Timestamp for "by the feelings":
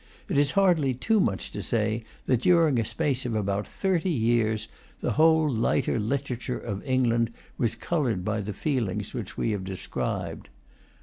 8.25-9.13